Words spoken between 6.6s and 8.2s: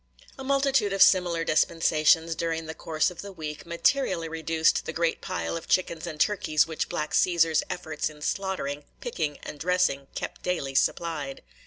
which black Cæsar's efforts